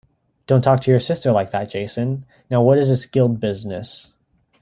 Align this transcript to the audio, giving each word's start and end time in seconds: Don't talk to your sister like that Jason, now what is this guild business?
Don't 0.47 0.63
talk 0.63 0.79
to 0.81 0.89
your 0.89 0.99
sister 0.99 1.31
like 1.31 1.51
that 1.51 1.69
Jason, 1.69 2.25
now 2.49 2.63
what 2.63 2.79
is 2.79 2.89
this 2.89 3.05
guild 3.05 3.39
business? 3.39 4.13